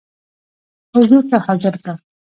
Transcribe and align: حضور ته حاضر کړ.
حضور 0.95 1.23
ته 1.29 1.37
حاضر 1.45 1.73
کړ. 1.83 1.87